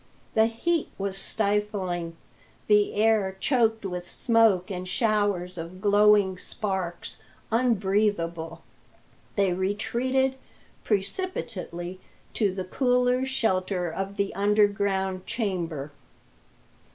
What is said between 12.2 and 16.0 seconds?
to the cooler shelter of the underground chamber.